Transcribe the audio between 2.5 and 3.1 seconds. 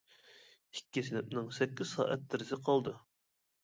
قالدى.